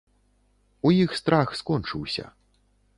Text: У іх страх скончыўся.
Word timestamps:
У 0.89 0.95
іх 1.03 1.15
страх 1.21 1.47
скончыўся. 1.63 2.25